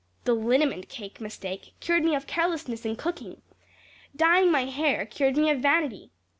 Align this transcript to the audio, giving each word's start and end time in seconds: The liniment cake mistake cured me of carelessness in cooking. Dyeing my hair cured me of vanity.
The 0.23 0.33
liniment 0.33 0.89
cake 0.89 1.21
mistake 1.21 1.75
cured 1.79 2.03
me 2.03 2.15
of 2.15 2.25
carelessness 2.25 2.85
in 2.85 2.95
cooking. 2.95 3.43
Dyeing 4.15 4.51
my 4.51 4.65
hair 4.65 5.05
cured 5.05 5.37
me 5.37 5.51
of 5.51 5.59
vanity. 5.59 6.09